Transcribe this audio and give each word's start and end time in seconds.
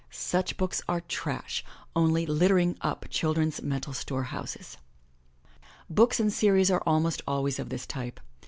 Such 0.09 0.57
books 0.57 0.81
are 0.89 1.01
trash— 1.01 1.63
only 1.95 2.25
littering 2.25 2.75
up 2.81 3.05
children's 3.11 3.61
mental 3.61 3.93
store 3.93 4.23
houses. 4.23 4.77
Books 5.91 6.19
in 6.19 6.31
series 6.31 6.71
are 6.71 6.81
almost 6.87 7.21
always 7.27 7.59
of 7.59 7.69
this 7.69 7.85
type. 7.85 8.19